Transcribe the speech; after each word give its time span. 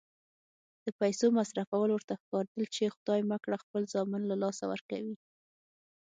د 0.85 0.87
پیسو 0.99 1.25
مصرفول 1.39 1.89
ورته 1.93 2.13
ښکارېدل 2.21 2.65
چې 2.75 2.93
خدای 2.95 3.21
مه 3.29 3.37
کړه 3.43 3.57
خپل 3.63 3.81
زامن 3.93 4.21
له 4.31 4.35
لاسه 4.43 4.63
ورکوي. 4.71 5.15